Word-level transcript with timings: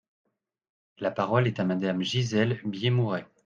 La 0.97 1.11
parole 1.11 1.45
est 1.45 1.59
à 1.59 1.63
Madame 1.63 2.01
Gisèle 2.01 2.59
Biémouret. 2.65 3.27